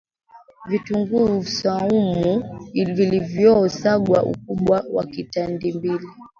Vitunguu 0.69 1.43
swaumu 1.43 2.59
vilivyo 2.73 3.69
sagwa 3.69 4.23
Ukubwa 4.23 4.85
wa 4.91 5.03
katimbili 5.05 5.99